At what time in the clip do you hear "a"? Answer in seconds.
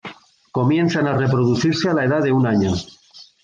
1.05-1.13, 1.87-1.93